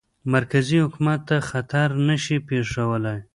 مرکزي 0.33 0.77
حکومت 0.85 1.19
ته 1.29 1.35
خطر 1.49 1.87
نه 2.07 2.15
شي 2.23 2.37
پېښولای. 2.49 3.19